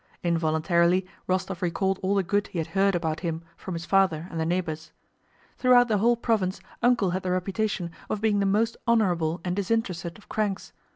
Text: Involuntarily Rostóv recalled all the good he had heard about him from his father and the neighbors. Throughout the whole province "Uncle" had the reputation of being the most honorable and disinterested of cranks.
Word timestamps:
Involuntarily 0.23 1.05
Rostóv 1.29 1.61
recalled 1.61 1.99
all 2.01 2.15
the 2.15 2.23
good 2.23 2.47
he 2.47 2.57
had 2.57 2.69
heard 2.69 2.95
about 2.95 3.19
him 3.19 3.43
from 3.55 3.75
his 3.75 3.85
father 3.85 4.27
and 4.31 4.39
the 4.39 4.47
neighbors. 4.47 4.91
Throughout 5.59 5.89
the 5.89 5.99
whole 5.99 6.17
province 6.17 6.59
"Uncle" 6.81 7.11
had 7.11 7.21
the 7.21 7.29
reputation 7.29 7.91
of 8.09 8.19
being 8.19 8.39
the 8.39 8.47
most 8.47 8.77
honorable 8.87 9.41
and 9.45 9.55
disinterested 9.55 10.17
of 10.17 10.27
cranks. 10.27 10.73